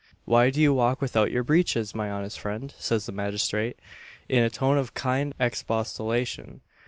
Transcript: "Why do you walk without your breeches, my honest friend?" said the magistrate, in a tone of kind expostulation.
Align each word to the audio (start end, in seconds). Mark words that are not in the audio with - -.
"Why 0.25 0.49
do 0.49 0.59
you 0.59 0.73
walk 0.73 0.99
without 0.99 1.31
your 1.31 1.43
breeches, 1.43 1.93
my 1.93 2.09
honest 2.09 2.39
friend?" 2.39 2.73
said 2.79 3.01
the 3.01 3.11
magistrate, 3.11 3.77
in 4.27 4.41
a 4.41 4.49
tone 4.49 4.79
of 4.79 4.95
kind 4.95 5.35
expostulation. 5.39 6.61